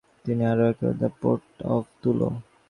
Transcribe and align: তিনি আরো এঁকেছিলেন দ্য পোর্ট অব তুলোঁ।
তিনি 0.25 0.43
আরো 0.51 0.63
এঁকেছিলেন 0.67 0.95
দ্য 1.01 1.09
পোর্ট 1.19 1.43
অব 1.73 1.83
তুলোঁ। 2.01 2.31